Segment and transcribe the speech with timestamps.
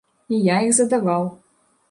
[0.37, 1.31] І я іх задаваў.